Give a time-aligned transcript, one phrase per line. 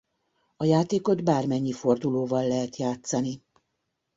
[0.55, 3.43] A játékot bármennyi fordulóval lehet játszani.